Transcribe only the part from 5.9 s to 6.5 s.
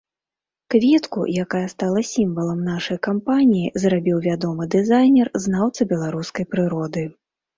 беларускай